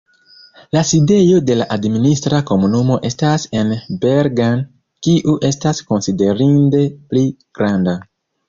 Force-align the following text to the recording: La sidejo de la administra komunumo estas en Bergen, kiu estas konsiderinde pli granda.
La 0.75 0.81
sidejo 0.91 1.41
de 1.49 1.57
la 1.59 1.67
administra 1.75 2.39
komunumo 2.51 2.97
estas 3.11 3.45
en 3.61 3.75
Bergen, 4.07 4.65
kiu 5.09 5.37
estas 5.53 5.85
konsiderinde 5.93 6.85
pli 7.13 7.25
granda. 7.61 7.99